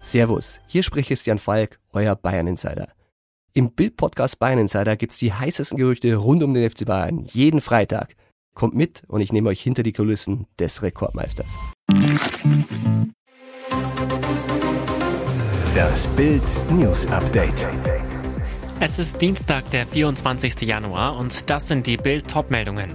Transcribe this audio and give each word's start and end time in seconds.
Servus, 0.00 0.60
hier 0.66 0.82
spricht 0.82 1.08
Christian 1.08 1.38
Falk, 1.38 1.80
euer 1.92 2.14
Bayern 2.14 2.46
Insider. 2.46 2.88
Im 3.52 3.72
Bild-Podcast 3.72 4.38
Bayern 4.38 4.58
Insider 4.58 4.96
gibt's 4.96 5.18
die 5.18 5.32
heißesten 5.32 5.78
Gerüchte 5.78 6.14
rund 6.16 6.42
um 6.42 6.54
den 6.54 6.70
FC 6.70 6.84
Bayern 6.84 7.24
jeden 7.24 7.60
Freitag. 7.60 8.14
Kommt 8.54 8.74
mit 8.74 9.02
und 9.08 9.20
ich 9.20 9.32
nehme 9.32 9.48
euch 9.48 9.60
hinter 9.60 9.82
die 9.82 9.92
Kulissen 9.92 10.46
des 10.58 10.82
Rekordmeisters. 10.82 11.58
Das 15.74 16.06
Bild 16.08 16.42
News 16.70 17.06
Update. 17.06 17.66
Es 18.78 18.98
ist 18.98 19.20
Dienstag, 19.20 19.70
der 19.70 19.86
24. 19.86 20.60
Januar 20.62 21.16
und 21.16 21.48
das 21.50 21.68
sind 21.68 21.86
die 21.86 21.96
Bild-Top-Meldungen. 21.96 22.94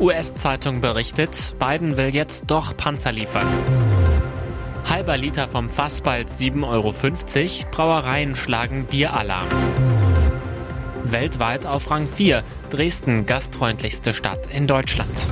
US-Zeitung 0.00 0.80
berichtet, 0.80 1.54
Biden 1.58 1.96
will 1.96 2.14
jetzt 2.14 2.44
doch 2.48 2.76
Panzer 2.76 3.12
liefern. 3.12 3.48
Halber 4.88 5.16
Liter 5.16 5.48
vom 5.48 5.70
Fass 5.70 6.00
bald 6.00 6.28
7,50 6.30 6.64
Euro. 6.68 6.94
Brauereien 7.70 8.36
schlagen 8.36 8.84
Bieralarm. 8.84 9.48
Weltweit 11.04 11.66
auf 11.66 11.90
Rang 11.90 12.08
4. 12.08 12.42
Dresden 12.70 13.26
gastfreundlichste 13.26 14.14
Stadt 14.14 14.46
in 14.52 14.66
Deutschland. 14.66 15.26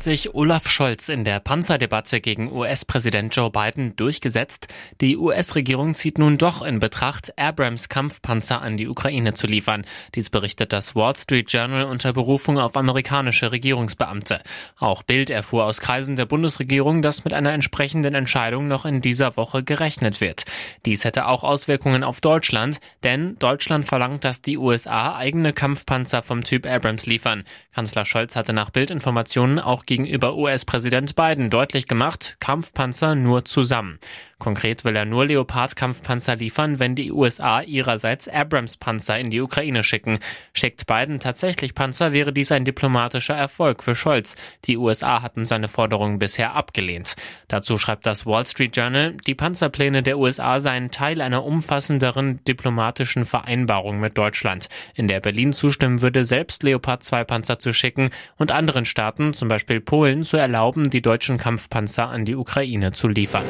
Hat 0.00 0.04
sich 0.04 0.34
Olaf 0.34 0.66
Scholz 0.70 1.10
in 1.10 1.24
der 1.24 1.40
Panzerdebatte 1.40 2.22
gegen 2.22 2.50
US-Präsident 2.50 3.36
Joe 3.36 3.50
Biden 3.50 3.96
durchgesetzt? 3.96 4.68
Die 5.02 5.18
US-Regierung 5.18 5.94
zieht 5.94 6.16
nun 6.16 6.38
doch 6.38 6.62
in 6.62 6.80
Betracht, 6.80 7.38
Abrams-Kampfpanzer 7.38 8.62
an 8.62 8.78
die 8.78 8.88
Ukraine 8.88 9.34
zu 9.34 9.46
liefern. 9.46 9.84
Dies 10.14 10.30
berichtet 10.30 10.72
das 10.72 10.96
Wall 10.96 11.14
Street 11.16 11.52
Journal 11.52 11.84
unter 11.84 12.14
Berufung 12.14 12.56
auf 12.56 12.78
amerikanische 12.78 13.52
Regierungsbeamte. 13.52 14.40
Auch 14.78 15.02
Bild 15.02 15.28
erfuhr 15.28 15.66
aus 15.66 15.80
Kreisen 15.82 16.16
der 16.16 16.24
Bundesregierung, 16.24 17.02
dass 17.02 17.24
mit 17.24 17.34
einer 17.34 17.52
entsprechenden 17.52 18.14
Entscheidung 18.14 18.68
noch 18.68 18.86
in 18.86 19.02
dieser 19.02 19.36
Woche 19.36 19.62
gerechnet 19.62 20.22
wird. 20.22 20.44
Dies 20.86 21.04
hätte 21.04 21.26
auch 21.26 21.44
Auswirkungen 21.44 22.04
auf 22.04 22.22
Deutschland, 22.22 22.80
denn 23.02 23.36
Deutschland 23.38 23.84
verlangt, 23.84 24.24
dass 24.24 24.40
die 24.40 24.56
USA 24.56 25.14
eigene 25.14 25.52
Kampfpanzer 25.52 26.22
vom 26.22 26.42
Typ 26.42 26.66
Abrams 26.66 27.04
liefern. 27.04 27.44
Kanzler 27.74 28.06
Scholz 28.06 28.34
hatte 28.34 28.54
nach 28.54 28.70
Bildinformationen 28.70 29.58
auch 29.58 29.84
gegenüber 29.90 30.36
US-Präsident 30.36 31.16
Biden 31.16 31.50
deutlich 31.50 31.88
gemacht, 31.88 32.36
Kampfpanzer 32.38 33.16
nur 33.16 33.44
zusammen. 33.44 33.98
Konkret 34.38 34.84
will 34.84 34.96
er 34.96 35.04
nur 35.04 35.26
Leopard-Kampfpanzer 35.26 36.36
liefern, 36.36 36.78
wenn 36.78 36.94
die 36.94 37.12
USA 37.12 37.60
ihrerseits 37.60 38.26
Abrams-Panzer 38.26 39.18
in 39.18 39.30
die 39.30 39.40
Ukraine 39.40 39.84
schicken. 39.84 40.18
Schickt 40.54 40.86
Biden 40.86 41.18
tatsächlich 41.18 41.74
Panzer, 41.74 42.12
wäre 42.12 42.32
dies 42.32 42.52
ein 42.52 42.64
diplomatischer 42.64 43.34
Erfolg 43.34 43.82
für 43.82 43.94
Scholz. 43.94 44.36
Die 44.64 44.78
USA 44.78 45.22
hatten 45.22 45.46
seine 45.46 45.68
Forderungen 45.68 46.18
bisher 46.18 46.54
abgelehnt. 46.54 47.16
Dazu 47.48 47.76
schreibt 47.76 48.06
das 48.06 48.24
Wall 48.24 48.46
Street 48.46 48.76
Journal, 48.76 49.16
die 49.26 49.34
Panzerpläne 49.34 50.02
der 50.02 50.18
USA 50.18 50.60
seien 50.60 50.90
Teil 50.90 51.20
einer 51.20 51.44
umfassenderen 51.44 52.42
diplomatischen 52.44 53.24
Vereinbarung 53.24 54.00
mit 54.00 54.16
Deutschland, 54.16 54.68
in 54.94 55.08
der 55.08 55.20
Berlin 55.20 55.52
zustimmen 55.52 56.00
würde, 56.00 56.24
selbst 56.24 56.62
Leopard 56.62 57.02
2 57.02 57.24
Panzer 57.24 57.58
zu 57.58 57.74
schicken 57.74 58.10
und 58.38 58.52
anderen 58.52 58.86
Staaten, 58.86 59.34
zum 59.34 59.48
Beispiel 59.48 59.79
Polen, 59.80 60.24
zu 60.24 60.36
erlauben, 60.36 60.90
die 60.90 61.02
deutschen 61.02 61.38
Kampfpanzer 61.38 62.08
an 62.08 62.24
die 62.24 62.36
Ukraine 62.36 62.92
zu 62.92 63.08
liefern. 63.08 63.44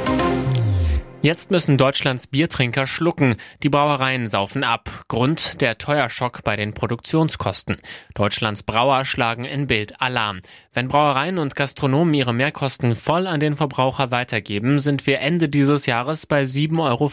Jetzt 1.23 1.51
müssen 1.51 1.77
Deutschlands 1.77 2.27
Biertrinker 2.27 2.87
schlucken. 2.87 3.37
Die 3.63 3.69
Brauereien 3.69 4.31
saufen 4.31 4.65
ab. 4.65 5.05
Grund 5.09 5.61
der 5.61 5.77
Teuerschock 5.77 6.43
bei 6.45 6.57
den 6.57 6.73
Produktionskosten. 6.73 7.77
Deutschlands 8.15 8.63
Brauer 8.63 9.05
schlagen 9.05 9.45
in 9.45 9.67
Bild 9.67 10.01
Alarm. 10.01 10.41
Wenn 10.73 10.89
Brauereien 10.89 11.37
und 11.37 11.57
Gastronomen 11.57 12.15
ihre 12.15 12.33
Mehrkosten 12.33 12.97
voll 12.97 13.27
an 13.27 13.39
den 13.39 13.55
Verbraucher 13.55 14.11
weitergeben, 14.11 14.79
sind 14.79 15.07
wir 15.07 15.21
Ende 15.21 15.51
dieses 15.51 15.85
Jahres 15.85 16.25
bei 16.25 16.45
7,50 16.45 16.79
Euro 16.81 17.09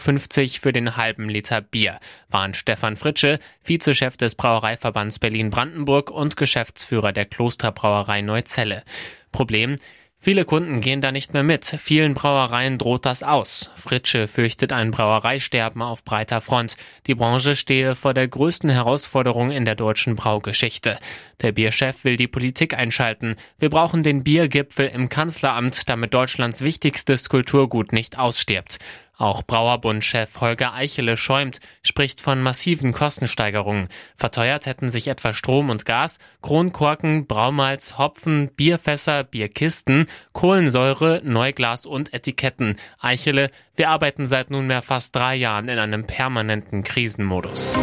für 0.58 0.72
den 0.72 0.96
halben 0.96 1.28
Liter 1.28 1.60
Bier, 1.60 2.00
warnt 2.30 2.56
Stefan 2.56 2.96
Fritsche, 2.96 3.38
Vizechef 3.62 4.16
des 4.16 4.36
Brauereiverbands 4.36 5.18
Berlin-Brandenburg 5.18 6.10
und 6.10 6.38
Geschäftsführer 6.38 7.12
der 7.12 7.26
Klosterbrauerei 7.26 8.22
Neuzelle. 8.22 8.84
Problem, 9.32 9.76
Viele 10.20 10.44
Kunden 10.44 10.80
gehen 10.80 11.00
da 11.00 11.12
nicht 11.12 11.32
mehr 11.32 11.44
mit. 11.44 11.64
Vielen 11.64 12.14
Brauereien 12.14 12.76
droht 12.76 13.06
das 13.06 13.22
aus. 13.22 13.70
Fritsche 13.76 14.26
fürchtet 14.26 14.72
ein 14.72 14.90
Brauereisterben 14.90 15.80
auf 15.80 16.02
breiter 16.02 16.40
Front. 16.40 16.74
Die 17.06 17.14
Branche 17.14 17.54
stehe 17.54 17.94
vor 17.94 18.14
der 18.14 18.26
größten 18.26 18.68
Herausforderung 18.68 19.52
in 19.52 19.64
der 19.64 19.76
deutschen 19.76 20.16
Braugeschichte. 20.16 20.98
Der 21.40 21.52
Bierchef 21.52 22.02
will 22.02 22.16
die 22.16 22.26
Politik 22.26 22.76
einschalten. 22.76 23.36
Wir 23.60 23.70
brauchen 23.70 24.02
den 24.02 24.24
Biergipfel 24.24 24.90
im 24.92 25.08
Kanzleramt, 25.08 25.88
damit 25.88 26.12
Deutschlands 26.12 26.62
wichtigstes 26.62 27.28
Kulturgut 27.28 27.92
nicht 27.92 28.18
ausstirbt. 28.18 28.78
Auch 29.18 29.42
Brauerbundchef 29.42 30.40
Holger 30.40 30.74
Eichele 30.74 31.16
schäumt, 31.16 31.58
spricht 31.82 32.20
von 32.20 32.40
massiven 32.40 32.92
Kostensteigerungen. 32.92 33.88
Verteuert 34.16 34.66
hätten 34.66 34.90
sich 34.90 35.08
etwa 35.08 35.34
Strom 35.34 35.70
und 35.70 35.84
Gas, 35.84 36.20
Kronkorken, 36.40 37.26
Braumalz, 37.26 37.98
Hopfen, 37.98 38.48
Bierfässer, 38.54 39.24
Bierkisten, 39.24 40.06
Kohlensäure, 40.32 41.20
Neuglas 41.24 41.84
und 41.84 42.14
Etiketten. 42.14 42.76
Eichele, 43.00 43.50
wir 43.74 43.90
arbeiten 43.90 44.28
seit 44.28 44.50
nunmehr 44.50 44.82
fast 44.82 45.16
drei 45.16 45.34
Jahren 45.34 45.68
in 45.68 45.80
einem 45.80 46.06
permanenten 46.06 46.84
Krisenmodus. 46.84 47.74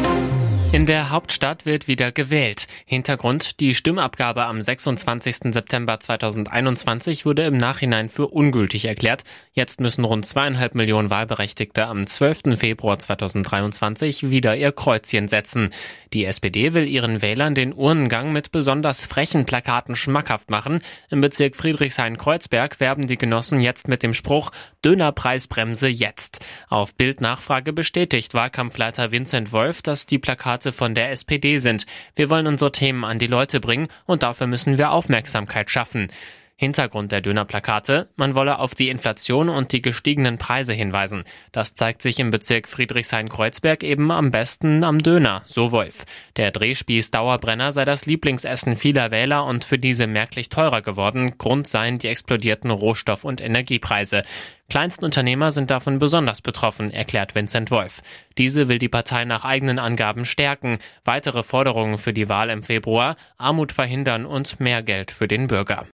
In 0.76 0.86
der 0.86 1.10
Hauptstadt 1.10 1.66
wird 1.66 1.88
wieder 1.88 2.12
gewählt. 2.12 2.68
Hintergrund, 2.86 3.62
die 3.62 3.74
Stimmabgabe 3.74 4.44
am 4.44 4.62
26. 4.62 5.54
September 5.54 6.02
2021 6.02 7.26
wurde 7.26 7.44
im 7.44 7.56
Nachhinein 7.56 8.10
für 8.10 8.28
ungültig 8.28 8.84
erklärt. 8.84 9.24
Jetzt 9.54 9.80
müssen 9.80 10.04
rund 10.04 10.26
zweieinhalb 10.26 10.76
Millionen 10.76 11.10
Wahlberechtigte 11.10 11.88
am 11.88 12.06
12. 12.06 12.60
Februar 12.60 13.00
2023 13.00 14.30
wieder 14.30 14.58
ihr 14.58 14.74
Kreuzchen 14.74 15.30
setzen. 15.30 15.70
Die 16.12 16.26
SPD 16.26 16.74
will 16.74 16.90
ihren 16.90 17.22
Wählern 17.22 17.56
den 17.56 17.72
Urnengang 17.72 18.34
mit 18.34 18.52
besonders 18.52 19.06
frechen 19.06 19.46
Plakaten 19.46 19.96
schmackhaft 19.96 20.50
machen. 20.50 20.80
Im 21.10 21.22
Bezirk 21.22 21.56
Friedrichshain-Kreuzberg 21.56 22.82
werben 22.82 23.08
die 23.08 23.18
Genossen 23.18 23.62
jetzt 23.62 23.88
mit 23.88 24.04
dem 24.04 24.14
Spruch 24.14 24.52
Dönerpreisbremse 24.84 25.88
jetzt. 25.88 26.44
Auf 26.68 26.96
Bildnachfrage 26.96 27.72
bestätigt 27.72 28.34
Wahlkampfleiter 28.34 29.14
Vincent 29.14 29.54
Wolf, 29.54 29.82
dass 29.82 30.06
die 30.06 30.20
Plakate 30.20 30.65
Plakate 30.66 30.72
von 30.72 30.96
der 30.96 31.12
SPD 31.12 31.58
sind. 31.60 31.86
Wir 32.16 32.30
wollen 32.30 32.48
unsere 32.48 32.72
Themen 32.72 33.04
an 33.04 33.20
die 33.20 33.28
Leute 33.28 33.60
bringen 33.60 33.88
und 34.06 34.24
dafür 34.24 34.48
müssen 34.48 34.78
wir 34.78 34.92
Aufmerksamkeit 34.92 35.70
schaffen. 35.70 36.10
Hintergrund 36.58 37.12
der 37.12 37.20
Dönerplakate, 37.20 38.08
man 38.16 38.34
wolle 38.34 38.60
auf 38.60 38.76
die 38.76 38.88
Inflation 38.88 39.50
und 39.50 39.74
die 39.74 39.82
gestiegenen 39.82 40.38
Preise 40.38 40.72
hinweisen. 40.72 41.26
Das 41.52 41.76
zeigt 41.76 42.02
sich 42.02 42.18
im 42.18 42.32
Bezirk 42.32 42.70
Friedrichshain-Kreuzberg 42.70 43.84
eben 43.84 44.10
am 44.10 44.32
besten 44.32 44.86
am 44.86 45.04
Döner, 45.04 45.42
so 45.46 45.74
Wolf. 45.74 46.06
Der 46.38 46.52
Drehspieß 46.52 47.12
Dauerbrenner 47.12 47.74
sei 47.74 47.84
das 47.84 48.06
Lieblingsessen 48.06 48.78
vieler 48.78 49.12
Wähler 49.12 49.44
und 49.44 49.66
für 49.66 49.78
diese 49.78 50.08
merklich 50.08 50.48
teurer 50.48 50.82
geworden. 50.82 51.38
Grund 51.38 51.68
seien 51.68 52.00
die 52.00 52.08
explodierten 52.08 52.72
Rohstoff- 52.72 53.26
und 53.26 53.42
Energiepreise. 53.42 54.24
Kleinstunternehmer 54.70 55.52
sind 55.52 55.70
davon 55.70 56.00
besonders 56.00 56.42
betroffen, 56.42 56.90
erklärt 56.90 57.36
Vincent 57.36 57.70
Wolf. 57.70 58.02
Diese 58.38 58.70
will 58.70 58.80
die 58.80 58.88
Partei 58.88 59.26
nach 59.26 59.44
eigenen 59.44 59.78
Angaben 59.78 60.24
stärken. 60.24 60.80
Weitere 61.04 61.44
Forderungen 61.44 61.98
für 61.98 62.14
die 62.14 62.30
Wahl 62.30 62.50
im 62.50 62.64
Februar, 62.64 63.18
Armut 63.38 63.74
verhindern 63.74 64.26
und 64.26 64.62
mehr 64.62 64.82
Geld 64.82 65.12
für 65.12 65.28
den 65.28 65.48
Bürger. 65.48 65.86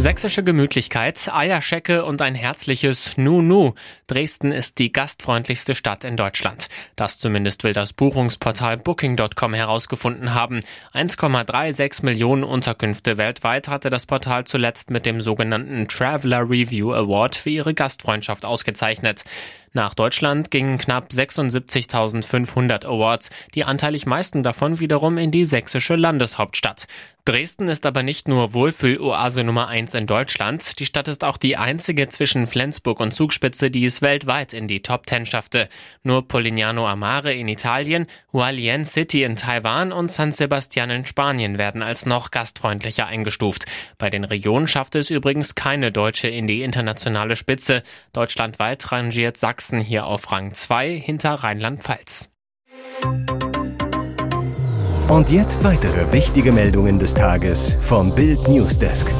Sächsische 0.00 0.42
Gemütlichkeit, 0.42 1.28
Eierschecke 1.30 2.06
und 2.06 2.22
ein 2.22 2.34
herzliches 2.34 3.18
Nu-Nu. 3.18 3.74
Dresden 4.06 4.50
ist 4.50 4.78
die 4.78 4.92
gastfreundlichste 4.92 5.74
Stadt 5.74 6.04
in 6.04 6.16
Deutschland. 6.16 6.68
Das 6.96 7.18
zumindest 7.18 7.64
will 7.64 7.74
das 7.74 7.92
Buchungsportal 7.92 8.78
Booking.com 8.78 9.52
herausgefunden 9.52 10.32
haben. 10.32 10.60
1,36 10.94 12.02
Millionen 12.02 12.44
Unterkünfte 12.44 13.18
weltweit 13.18 13.68
hatte 13.68 13.90
das 13.90 14.06
Portal 14.06 14.46
zuletzt 14.46 14.88
mit 14.88 15.04
dem 15.04 15.20
sogenannten 15.20 15.86
Traveler 15.86 16.48
Review 16.48 16.94
Award 16.94 17.36
für 17.36 17.50
ihre 17.50 17.74
Gastfreundschaft 17.74 18.46
ausgezeichnet. 18.46 19.24
Nach 19.72 19.94
Deutschland 19.94 20.50
gingen 20.50 20.78
knapp 20.78 21.10
76.500 21.12 22.84
Awards, 22.86 23.30
die 23.54 23.62
anteilig 23.62 24.04
meisten 24.04 24.42
davon 24.42 24.80
wiederum 24.80 25.16
in 25.16 25.30
die 25.30 25.44
sächsische 25.44 25.94
Landeshauptstadt. 25.94 26.86
Dresden 27.26 27.68
ist 27.68 27.86
aber 27.86 28.02
nicht 28.02 28.26
nur 28.26 28.54
Wohlfühl-Oase 28.54 29.44
Nummer 29.44 29.68
1 29.68 29.94
in 29.94 30.06
Deutschland, 30.06 30.80
die 30.80 30.86
Stadt 30.86 31.06
ist 31.06 31.22
auch 31.22 31.36
die 31.36 31.56
einzige 31.56 32.08
zwischen 32.08 32.46
Flensburg 32.48 32.98
und 32.98 33.14
Zugspitze, 33.14 33.70
die 33.70 33.84
es 33.84 34.02
weltweit 34.02 34.54
in 34.54 34.66
die 34.66 34.82
Top 34.82 35.06
10 35.06 35.26
schaffte. 35.26 35.68
Nur 36.02 36.26
Polignano 36.26 36.88
Amare 36.88 37.32
in 37.34 37.46
Italien, 37.46 38.06
Hualien 38.32 38.84
City 38.86 39.22
in 39.22 39.36
Taiwan 39.36 39.92
und 39.92 40.10
San 40.10 40.32
Sebastian 40.32 40.90
in 40.90 41.06
Spanien 41.06 41.58
werden 41.58 41.82
als 41.82 42.06
noch 42.06 42.30
gastfreundlicher 42.30 43.06
eingestuft. 43.06 43.66
Bei 43.98 44.10
den 44.10 44.24
Regionen 44.24 44.66
schaffte 44.66 44.98
es 44.98 45.10
übrigens 45.10 45.54
keine 45.54 45.92
Deutsche 45.92 46.28
in 46.28 46.46
die 46.46 46.62
internationale 46.62 47.36
Spitze. 47.36 47.82
Deutschlandweit 48.14 48.90
rangiert 48.90 49.36
Sachsen 49.36 49.59
Sachsen 49.60 49.80
hier 49.80 50.06
auf 50.06 50.32
Rang 50.32 50.54
2 50.54 50.96
hinter 50.96 51.34
Rheinland-Pfalz. 51.34 52.30
Und 55.08 55.30
jetzt 55.30 55.62
weitere 55.64 56.10
wichtige 56.12 56.50
Meldungen 56.50 56.98
des 56.98 57.12
Tages 57.12 57.76
vom 57.82 58.14
Bild 58.14 58.48
Newsdesk. 58.48 59.12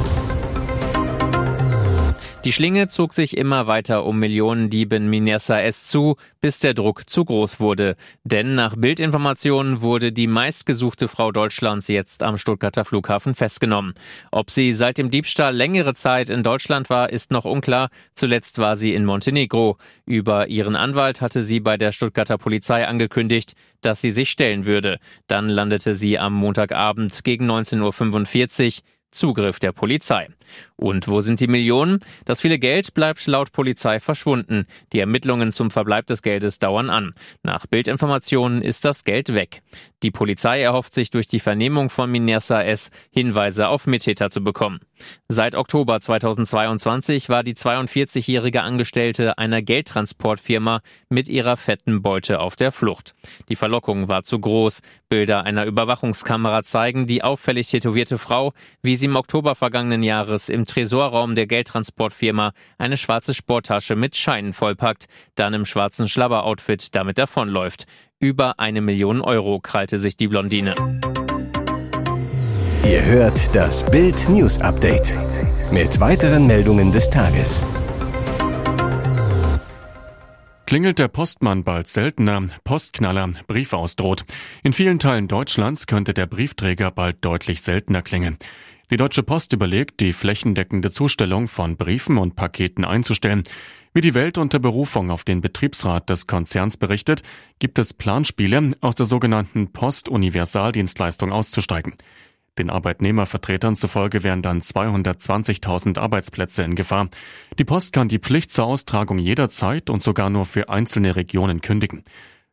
Die 2.43 2.53
Schlinge 2.53 2.87
zog 2.87 3.13
sich 3.13 3.37
immer 3.37 3.67
weiter 3.67 4.03
um 4.03 4.17
Millionendieben 4.17 5.11
Minessa 5.11 5.61
S 5.61 5.85
zu, 5.85 6.15
bis 6.41 6.57
der 6.57 6.73
Druck 6.73 7.07
zu 7.07 7.23
groß 7.23 7.59
wurde. 7.59 7.95
Denn 8.23 8.55
nach 8.55 8.75
Bildinformationen 8.75 9.81
wurde 9.81 10.11
die 10.11 10.25
meistgesuchte 10.25 11.07
Frau 11.07 11.31
Deutschlands 11.31 11.87
jetzt 11.87 12.23
am 12.23 12.39
Stuttgarter 12.39 12.83
Flughafen 12.83 13.35
festgenommen. 13.35 13.93
Ob 14.31 14.49
sie 14.49 14.73
seit 14.73 14.97
dem 14.97 15.11
Diebstahl 15.11 15.55
längere 15.55 15.93
Zeit 15.93 16.31
in 16.31 16.41
Deutschland 16.41 16.89
war, 16.89 17.11
ist 17.11 17.29
noch 17.29 17.45
unklar. 17.45 17.89
Zuletzt 18.15 18.57
war 18.57 18.75
sie 18.75 18.95
in 18.95 19.05
Montenegro. 19.05 19.77
Über 20.07 20.47
ihren 20.47 20.75
Anwalt 20.75 21.21
hatte 21.21 21.43
sie 21.43 21.59
bei 21.59 21.77
der 21.77 21.91
Stuttgarter 21.91 22.39
Polizei 22.39 22.87
angekündigt, 22.87 23.53
dass 23.81 24.01
sie 24.01 24.11
sich 24.11 24.31
stellen 24.31 24.65
würde. 24.65 24.97
Dann 25.27 25.47
landete 25.47 25.93
sie 25.93 26.17
am 26.17 26.33
Montagabend 26.33 27.23
gegen 27.23 27.47
19.45 27.51 28.77
Uhr 28.77 28.83
Zugriff 29.11 29.59
der 29.59 29.71
Polizei. 29.71 30.29
Und 30.75 31.07
wo 31.07 31.21
sind 31.21 31.39
die 31.39 31.47
Millionen? 31.47 31.99
Das 32.25 32.41
viele 32.41 32.59
Geld 32.59 32.93
bleibt 32.93 33.25
laut 33.27 33.51
Polizei 33.51 33.99
verschwunden. 33.99 34.65
Die 34.93 34.99
Ermittlungen 34.99 35.51
zum 35.51 35.71
Verbleib 35.71 36.07
des 36.07 36.21
Geldes 36.21 36.59
dauern 36.59 36.89
an. 36.89 37.13
Nach 37.43 37.65
Bildinformationen 37.67 38.61
ist 38.61 38.83
das 38.85 39.03
Geld 39.03 39.33
weg. 39.33 39.61
Die 40.03 40.11
Polizei 40.11 40.61
erhofft 40.61 40.93
sich 40.93 41.09
durch 41.09 41.27
die 41.27 41.39
Vernehmung 41.39 41.89
von 41.89 42.11
Minersa 42.11 42.61
S. 42.63 42.89
Hinweise 43.11 43.67
auf 43.67 43.87
Mittäter 43.87 44.29
zu 44.29 44.43
bekommen. 44.43 44.79
Seit 45.27 45.55
Oktober 45.55 45.99
2022 45.99 47.29
war 47.29 47.43
die 47.43 47.53
42-jährige 47.53 48.61
Angestellte 48.61 49.37
einer 49.37 49.61
Geldtransportfirma 49.61 50.81
mit 51.09 51.27
ihrer 51.27 51.57
fetten 51.57 52.01
Beute 52.01 52.39
auf 52.39 52.55
der 52.55 52.71
Flucht. 52.71 53.13
Die 53.49 53.55
Verlockung 53.55 54.07
war 54.07 54.23
zu 54.23 54.39
groß. 54.39 54.81
Bilder 55.09 55.43
einer 55.43 55.65
Überwachungskamera 55.65 56.63
zeigen 56.63 57.05
die 57.05 57.23
auffällig 57.23 57.69
tätowierte 57.69 58.17
Frau, 58.17 58.53
wie 58.81 58.95
sie 58.95 59.05
im 59.05 59.15
Oktober 59.15 59.55
vergangenen 59.55 60.03
Jahres 60.03 60.49
im 60.49 60.65
Tresorraum 60.65 61.35
der 61.35 61.47
Geldtransportfirma 61.47 62.53
eine 62.77 62.97
schwarze 62.97 63.33
Sporttasche 63.33 63.95
mit 63.95 64.15
Scheinen 64.15 64.53
vollpackt, 64.53 65.05
dann 65.35 65.53
im 65.53 65.65
schwarzen 65.65 66.09
Schlabberoutfit 66.09 66.95
damit 66.95 67.17
davonläuft. 67.17 67.85
Über 68.19 68.59
eine 68.59 68.81
Million 68.81 69.21
Euro 69.21 69.59
krallte 69.59 69.97
sich 69.97 70.15
die 70.15 70.27
Blondine. 70.27 70.75
Ihr 72.91 73.05
hört 73.05 73.55
das 73.55 73.89
Bild 73.89 74.27
News 74.27 74.59
Update 74.59 75.15
mit 75.71 76.01
weiteren 76.01 76.45
Meldungen 76.45 76.91
des 76.91 77.09
Tages. 77.09 77.63
Klingelt 80.65 80.99
der 80.99 81.07
Postmann 81.07 81.63
bald 81.63 81.87
seltener, 81.87 82.43
Postknaller, 82.65 83.29
Brief 83.47 83.71
ausdroht. 83.71 84.25
In 84.61 84.73
vielen 84.73 84.99
Teilen 84.99 85.29
Deutschlands 85.29 85.87
könnte 85.87 86.13
der 86.13 86.27
Briefträger 86.27 86.91
bald 86.91 87.23
deutlich 87.23 87.61
seltener 87.61 88.01
klingeln. 88.01 88.35
Die 88.89 88.97
Deutsche 88.97 89.23
Post 89.23 89.53
überlegt, 89.53 90.01
die 90.01 90.11
flächendeckende 90.11 90.91
Zustellung 90.91 91.47
von 91.47 91.77
Briefen 91.77 92.17
und 92.17 92.35
Paketen 92.35 92.83
einzustellen. 92.83 93.43
Wie 93.93 94.01
die 94.01 94.13
Welt 94.15 94.37
unter 94.37 94.59
Berufung 94.59 95.11
auf 95.11 95.23
den 95.23 95.39
Betriebsrat 95.39 96.09
des 96.09 96.27
Konzerns 96.27 96.75
berichtet, 96.75 97.21
gibt 97.59 97.79
es 97.79 97.93
Planspiele, 97.93 98.73
aus 98.81 98.95
der 98.95 99.05
sogenannten 99.05 99.71
Post-Universaldienstleistung 99.71 101.31
auszusteigen. 101.31 101.93
Den 102.57 102.69
Arbeitnehmervertretern 102.69 103.75
zufolge 103.75 104.23
wären 104.23 104.41
dann 104.41 104.59
220.000 104.59 105.97
Arbeitsplätze 105.97 106.63
in 106.63 106.75
Gefahr. 106.75 107.09
Die 107.57 107.63
Post 107.63 107.93
kann 107.93 108.09
die 108.09 108.19
Pflicht 108.19 108.51
zur 108.51 108.65
Austragung 108.65 109.17
jederzeit 109.17 109.89
und 109.89 110.03
sogar 110.03 110.29
nur 110.29 110.45
für 110.45 110.69
einzelne 110.69 111.15
Regionen 111.15 111.61
kündigen. 111.61 112.03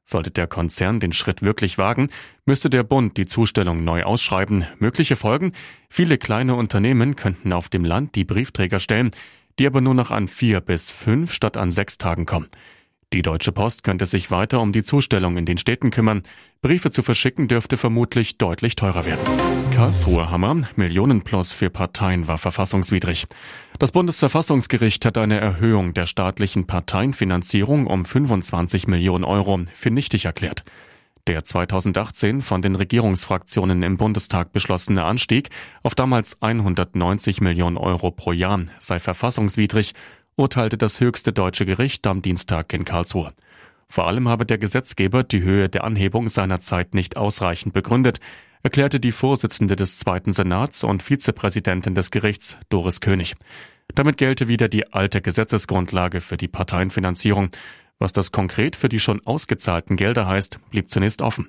Sollte 0.04 0.30
der 0.30 0.46
Konzern 0.46 1.00
den 1.00 1.12
Schritt 1.12 1.42
wirklich 1.42 1.76
wagen, 1.76 2.08
müsste 2.46 2.70
der 2.70 2.82
Bund 2.82 3.16
die 3.18 3.26
Zustellung 3.26 3.84
neu 3.84 4.04
ausschreiben. 4.04 4.66
Mögliche 4.78 5.16
Folgen? 5.16 5.52
Viele 5.90 6.16
kleine 6.16 6.54
Unternehmen 6.54 7.14
könnten 7.14 7.52
auf 7.52 7.68
dem 7.68 7.84
Land 7.84 8.14
die 8.14 8.24
Briefträger 8.24 8.80
stellen, 8.80 9.10
die 9.58 9.66
aber 9.66 9.80
nur 9.80 9.94
noch 9.94 10.10
an 10.10 10.28
vier 10.28 10.60
bis 10.60 10.90
fünf 10.92 11.32
statt 11.32 11.56
an 11.56 11.70
sechs 11.72 11.98
Tagen 11.98 12.24
kommen. 12.24 12.48
Die 13.14 13.22
Deutsche 13.22 13.52
Post 13.52 13.84
könnte 13.84 14.04
sich 14.04 14.30
weiter 14.30 14.60
um 14.60 14.70
die 14.70 14.84
Zustellung 14.84 15.38
in 15.38 15.46
den 15.46 15.56
Städten 15.56 15.90
kümmern. 15.90 16.22
Briefe 16.60 16.90
zu 16.90 17.02
verschicken 17.02 17.48
dürfte 17.48 17.78
vermutlich 17.78 18.36
deutlich 18.36 18.76
teurer 18.76 19.06
werden. 19.06 19.24
Karlsruher 19.74 20.30
Hammer, 20.30 20.68
Millionenplus 20.76 21.54
für 21.54 21.70
Parteien 21.70 22.28
war 22.28 22.36
verfassungswidrig. 22.36 23.26
Das 23.78 23.92
Bundesverfassungsgericht 23.92 25.06
hat 25.06 25.16
eine 25.16 25.40
Erhöhung 25.40 25.94
der 25.94 26.04
staatlichen 26.04 26.66
Parteienfinanzierung 26.66 27.86
um 27.86 28.04
25 28.04 28.88
Millionen 28.88 29.24
Euro 29.24 29.58
für 29.72 29.90
nichtig 29.90 30.26
erklärt. 30.26 30.64
Der 31.26 31.44
2018 31.44 32.42
von 32.42 32.60
den 32.60 32.74
Regierungsfraktionen 32.74 33.82
im 33.82 33.96
Bundestag 33.96 34.52
beschlossene 34.52 35.04
Anstieg 35.04 35.48
auf 35.82 35.94
damals 35.94 36.42
190 36.42 37.40
Millionen 37.40 37.78
Euro 37.78 38.10
pro 38.10 38.32
Jahr 38.32 38.60
sei 38.80 38.98
verfassungswidrig 38.98 39.94
urteilte 40.38 40.78
das 40.78 41.00
höchste 41.00 41.32
deutsche 41.32 41.66
Gericht 41.66 42.06
am 42.06 42.22
Dienstag 42.22 42.72
in 42.72 42.84
Karlsruhe. 42.84 43.32
Vor 43.88 44.06
allem 44.06 44.28
habe 44.28 44.46
der 44.46 44.58
Gesetzgeber 44.58 45.24
die 45.24 45.42
Höhe 45.42 45.68
der 45.68 45.84
Anhebung 45.84 46.28
seinerzeit 46.28 46.94
nicht 46.94 47.16
ausreichend 47.16 47.72
begründet, 47.72 48.20
erklärte 48.62 49.00
die 49.00 49.12
Vorsitzende 49.12 49.76
des 49.76 49.98
Zweiten 49.98 50.32
Senats 50.32 50.84
und 50.84 51.02
Vizepräsidentin 51.02 51.94
des 51.94 52.10
Gerichts, 52.10 52.56
Doris 52.68 53.00
König. 53.00 53.34
Damit 53.94 54.18
gelte 54.18 54.48
wieder 54.48 54.68
die 54.68 54.92
alte 54.92 55.20
Gesetzesgrundlage 55.20 56.20
für 56.20 56.36
die 56.36 56.48
Parteienfinanzierung. 56.48 57.50
Was 57.98 58.12
das 58.12 58.30
konkret 58.30 58.76
für 58.76 58.88
die 58.88 59.00
schon 59.00 59.24
ausgezahlten 59.26 59.96
Gelder 59.96 60.26
heißt, 60.26 60.60
blieb 60.70 60.90
zunächst 60.90 61.22
offen. 61.22 61.48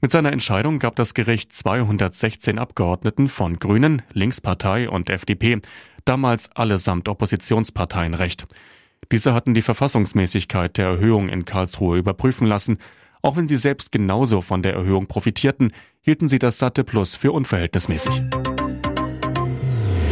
Mit 0.00 0.10
seiner 0.10 0.32
Entscheidung 0.32 0.80
gab 0.80 0.96
das 0.96 1.14
Gericht 1.14 1.52
216 1.52 2.58
Abgeordneten 2.58 3.28
von 3.28 3.58
Grünen, 3.58 4.02
Linkspartei 4.12 4.88
und 4.88 5.10
FDP 5.10 5.60
damals 6.04 6.50
allesamt 6.54 7.08
Oppositionsparteien 7.08 8.14
recht. 8.14 8.46
Diese 9.10 9.34
hatten 9.34 9.54
die 9.54 9.62
Verfassungsmäßigkeit 9.62 10.76
der 10.78 10.86
Erhöhung 10.86 11.28
in 11.28 11.44
Karlsruhe 11.44 11.98
überprüfen 11.98 12.46
lassen. 12.46 12.78
Auch 13.20 13.36
wenn 13.36 13.48
sie 13.48 13.56
selbst 13.56 13.92
genauso 13.92 14.40
von 14.40 14.62
der 14.62 14.74
Erhöhung 14.74 15.06
profitierten, 15.06 15.72
hielten 16.00 16.28
sie 16.28 16.38
das 16.38 16.58
satte 16.58 16.84
Plus 16.84 17.14
für 17.14 17.32
unverhältnismäßig. 17.32 18.22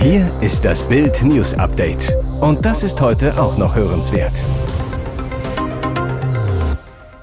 Hier 0.00 0.30
ist 0.40 0.64
das 0.64 0.88
Bild 0.88 1.22
News 1.22 1.54
Update. 1.54 2.14
Und 2.40 2.64
das 2.64 2.82
ist 2.82 3.00
heute 3.00 3.40
auch 3.40 3.58
noch 3.58 3.74
hörenswert. 3.74 4.42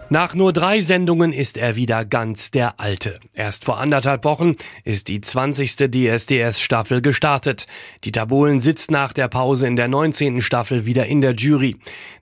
Nach 0.09 0.33
nur 0.33 0.54
drei 0.54 0.80
Sendungen 0.80 1.33
ist 1.33 1.57
er 1.57 1.75
wieder 1.75 2.06
ganz 2.06 2.50
der 2.50 2.80
Alte. 2.80 3.19
Erst 3.33 3.65
vor 3.65 3.81
anderthalb 3.81 4.24
Wochen 4.24 4.56
ist 4.86 5.09
die 5.09 5.19
20. 5.19 5.75
DSDS-Staffel 5.75 7.01
gestartet. 7.01 7.68
Dieter 8.06 8.25
Bohlen 8.25 8.62
sitzt 8.62 8.89
nach 8.89 9.12
der 9.12 9.27
Pause 9.27 9.68
in 9.68 9.75
der 9.75 9.89
19. 9.89 10.42
Staffel 10.42 10.85
wieder 10.85 11.07
in 11.07 11.19
der 11.19 11.33
Jury. 11.33 11.76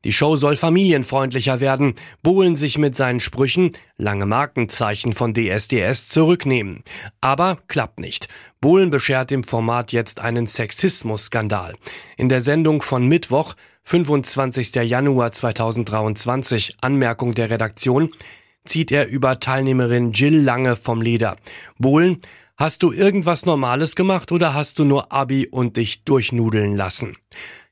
Die 0.03 0.13
Show 0.13 0.35
soll 0.35 0.55
familienfreundlicher 0.55 1.59
werden, 1.59 1.93
Bohlen 2.23 2.55
sich 2.55 2.79
mit 2.79 2.95
seinen 2.95 3.19
Sprüchen, 3.19 3.69
lange 3.97 4.25
Markenzeichen 4.25 5.13
von 5.13 5.35
DSDS, 5.35 6.07
zurücknehmen. 6.07 6.83
Aber 7.21 7.59
klappt 7.67 7.99
nicht. 7.99 8.29
Bohlen 8.65 8.89
beschert 8.89 9.29
dem 9.29 9.43
Format 9.43 9.91
jetzt 9.91 10.21
einen 10.21 10.47
Sexismus-Skandal. 10.47 11.75
In 12.17 12.29
der 12.29 12.41
Sendung 12.41 12.81
von 12.81 13.07
Mittwoch 13.07 13.53
25. 13.83 14.73
Januar 14.73 15.31
2023, 15.31 16.77
Anmerkung 16.81 17.33
der 17.33 17.51
Redaktion, 17.51 18.09
zieht 18.65 18.91
er 18.91 19.07
über 19.07 19.39
Teilnehmerin 19.39 20.13
Jill 20.13 20.41
Lange 20.41 20.77
vom 20.77 21.03
Leder. 21.03 21.35
Bohlen, 21.77 22.21
hast 22.57 22.81
du 22.81 22.91
irgendwas 22.91 23.45
Normales 23.45 23.95
gemacht 23.95 24.31
oder 24.31 24.55
hast 24.55 24.79
du 24.79 24.83
nur 24.83 25.13
Abi 25.13 25.45
und 25.45 25.77
dich 25.77 26.03
durchnudeln 26.03 26.75
lassen? 26.75 27.15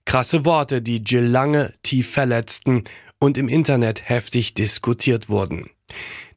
Krasse 0.06 0.46
Worte, 0.46 0.84
die 0.84 0.98
Jill 0.98 1.26
Lange 1.26 1.74
tief 1.82 2.12
verletzten 2.12 2.84
und 3.24 3.38
im 3.38 3.48
Internet 3.48 4.10
heftig 4.10 4.54
diskutiert 4.54 5.30
wurden. 5.30 5.70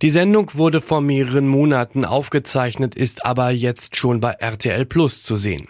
Die 0.02 0.10
Sendung 0.10 0.52
wurde 0.54 0.80
vor 0.80 1.00
mehreren 1.00 1.48
Monaten 1.48 2.04
aufgezeichnet, 2.04 2.94
ist 2.94 3.26
aber 3.26 3.50
jetzt 3.50 3.96
schon 3.96 4.20
bei 4.20 4.30
RTL 4.30 4.86
Plus 4.86 5.24
zu 5.24 5.36
sehen. 5.36 5.66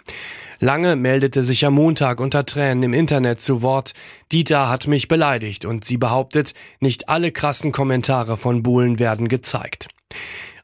Lange 0.59 0.95
meldete 0.95 1.41
sich 1.41 1.65
am 1.65 1.73
Montag 1.73 2.19
unter 2.19 2.45
Tränen 2.45 2.83
im 2.83 2.93
Internet 2.93 3.41
zu 3.41 3.63
Wort. 3.63 3.93
Dieter 4.31 4.69
hat 4.69 4.85
mich 4.85 5.07
beleidigt 5.07 5.65
und 5.65 5.85
sie 5.85 5.97
behauptet, 5.97 6.53
nicht 6.81 7.09
alle 7.09 7.31
krassen 7.31 7.71
Kommentare 7.71 8.37
von 8.37 8.61
Bohlen 8.61 8.99
werden 8.99 9.27
gezeigt. 9.27 9.87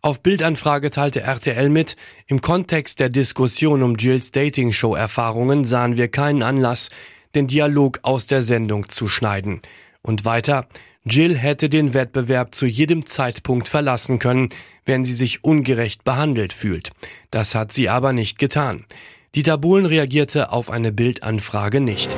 Auf 0.03 0.21
Bildanfrage 0.21 0.91
teilte 0.91 1.21
RTL 1.21 1.69
mit, 1.69 1.95
im 2.27 2.41
Kontext 2.41 2.99
der 2.99 3.09
Diskussion 3.09 3.81
um 3.81 3.95
Jills 3.95 4.31
Dating-Show-Erfahrungen 4.31 5.65
sahen 5.65 5.97
wir 5.97 6.09
keinen 6.09 6.43
Anlass, 6.43 6.89
den 7.33 7.47
Dialog 7.47 8.01
aus 8.03 8.27
der 8.27 8.43
Sendung 8.43 8.89
zu 8.89 9.07
schneiden. 9.07 9.61
Und 10.03 10.25
weiter, 10.25 10.67
Jill 11.05 11.35
hätte 11.37 11.69
den 11.69 11.93
Wettbewerb 11.93 12.53
zu 12.53 12.65
jedem 12.65 13.05
Zeitpunkt 13.05 13.69
verlassen 13.69 14.19
können, 14.19 14.49
wenn 14.85 15.05
sie 15.05 15.13
sich 15.13 15.43
ungerecht 15.43 16.03
behandelt 16.03 16.53
fühlt. 16.53 16.91
Das 17.31 17.55
hat 17.55 17.71
sie 17.71 17.89
aber 17.89 18.13
nicht 18.13 18.37
getan. 18.37 18.85
Dieter 19.33 19.57
Bohlen 19.57 19.85
reagierte 19.85 20.51
auf 20.51 20.69
eine 20.69 20.91
Bildanfrage 20.91 21.79
nicht. 21.79 22.15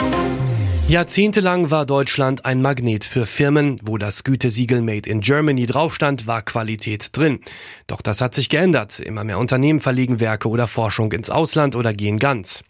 Jahrzehntelang 0.87 1.71
war 1.71 1.87
Deutschland 1.87 2.45
ein 2.45 2.61
Magnet 2.61 3.05
für 3.05 3.25
Firmen. 3.25 3.77
Wo 3.81 3.97
das 3.97 4.23
Gütesiegel 4.23 4.83
Made 4.83 5.09
in 5.09 5.21
Germany 5.21 5.65
draufstand, 5.65 6.27
war 6.27 6.43
Qualität 6.43 7.17
drin. 7.17 7.39
Doch 7.87 8.03
das 8.03 8.21
hat 8.21 8.35
sich 8.35 8.49
geändert. 8.49 8.99
Immer 8.99 9.23
mehr 9.23 9.39
Unternehmen 9.39 9.79
verlegen 9.79 10.19
Werke 10.19 10.47
oder 10.47 10.67
Forschung 10.67 11.11
ins 11.11 11.31
Ausland 11.31 11.75
oder 11.75 11.91
gehen 11.91 12.19
ganz. 12.19 12.63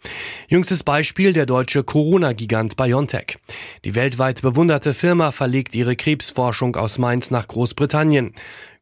Jüngstes 0.48 0.82
Beispiel 0.82 1.34
der 1.34 1.44
deutsche 1.44 1.84
Corona-Gigant 1.84 2.76
BioNTech. 2.76 3.36
Die 3.84 3.94
weltweit 3.94 4.40
bewunderte 4.40 4.94
Firma 4.94 5.30
verlegt 5.30 5.74
ihre 5.74 5.94
Krebsforschung 5.94 6.74
aus 6.76 6.96
Mainz 6.96 7.30
nach 7.30 7.46
Großbritannien. 7.46 8.32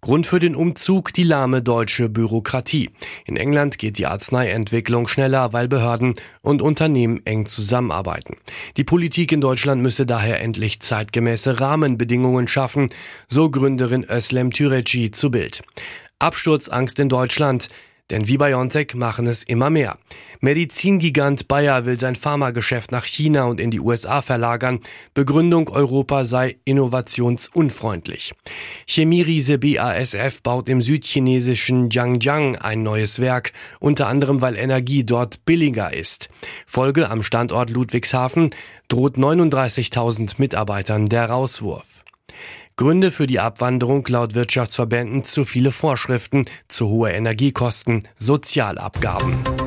Grund 0.04 0.26
für 0.26 0.38
den 0.38 0.54
Umzug 0.54 1.14
die 1.14 1.22
lahme 1.22 1.62
deutsche 1.62 2.10
Bürokratie. 2.10 2.90
In 3.24 3.38
England 3.38 3.78
geht 3.78 3.96
die 3.96 4.04
Arzneientwicklung 4.04 5.08
schneller, 5.08 5.54
weil 5.54 5.66
Behörden 5.66 6.12
und 6.42 6.60
Unternehmen 6.60 7.24
eng 7.24 7.46
zusammenarbeiten. 7.46 8.36
Die 8.76 8.84
Politik 8.84 9.32
in 9.32 9.40
Deutschland 9.40 9.80
müsse 9.80 10.04
daher 10.04 10.42
endlich 10.42 10.80
zeitgemäße 10.80 11.58
Rahmenbedingungen 11.58 12.48
schaffen, 12.48 12.90
so 13.28 13.50
Gründerin 13.50 14.04
Özlem 14.04 14.50
Türeci 14.50 15.10
zu 15.10 15.30
Bild. 15.30 15.62
Absturzangst 16.18 17.00
in 17.00 17.08
Deutschland. 17.08 17.70
Denn 18.10 18.28
wie 18.28 18.36
BioNTech 18.36 18.94
machen 18.94 19.26
es 19.26 19.44
immer 19.44 19.70
mehr. 19.70 19.96
Medizingigant 20.40 21.48
Bayer 21.48 21.86
will 21.86 21.98
sein 21.98 22.16
Pharmageschäft 22.16 22.92
nach 22.92 23.06
China 23.06 23.44
und 23.44 23.60
in 23.60 23.70
die 23.70 23.80
USA 23.80 24.20
verlagern. 24.20 24.80
Begründung 25.14 25.70
Europa 25.70 26.26
sei 26.26 26.58
innovationsunfreundlich. 26.66 28.34
Chemieriese 28.86 29.58
BASF 29.58 30.42
baut 30.42 30.68
im 30.68 30.82
südchinesischen 30.82 31.88
Jiangjiang 31.88 32.56
ein 32.56 32.82
neues 32.82 33.20
Werk, 33.20 33.52
unter 33.80 34.06
anderem 34.08 34.42
weil 34.42 34.56
Energie 34.56 35.04
dort 35.04 35.46
billiger 35.46 35.94
ist. 35.94 36.28
Folge 36.66 37.08
am 37.08 37.22
Standort 37.22 37.70
Ludwigshafen 37.70 38.50
droht 38.88 39.16
39.000 39.16 40.34
Mitarbeitern 40.36 41.06
der 41.06 41.30
Rauswurf. 41.30 42.03
Gründe 42.76 43.12
für 43.12 43.28
die 43.28 43.38
Abwanderung 43.38 44.04
laut 44.08 44.34
Wirtschaftsverbänden 44.34 45.22
zu 45.22 45.44
viele 45.44 45.70
Vorschriften, 45.70 46.44
zu 46.66 46.88
hohe 46.88 47.12
Energiekosten, 47.12 48.02
Sozialabgaben. 48.18 49.63